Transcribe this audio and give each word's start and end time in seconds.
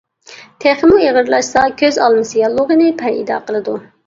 تېخىمۇ 0.63 0.97
ئېغىرلاشسا 1.01 1.67
كۆز 1.83 2.01
ئالمىسى 2.07 2.41
ياللۇغىنى 2.43 2.89
پەيدا 3.05 3.41
قىلىدۇ. 3.47 3.79